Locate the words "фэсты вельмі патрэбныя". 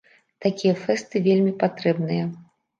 0.87-2.29